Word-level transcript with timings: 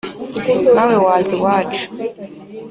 nawe 0.73 0.95
waza 1.05 1.31
iwacu 1.37 1.85